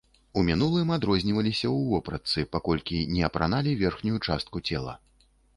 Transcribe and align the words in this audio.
У 0.39 0.43
мінулым 0.45 0.93
адрозніваліся 0.95 1.63
ў 1.63 1.79
вопратцы, 1.91 2.47
паколькі 2.55 3.05
не 3.13 3.21
апраналі 3.31 3.77
верхнюю 3.85 4.19
частку 4.27 4.57
цела. 4.73 5.01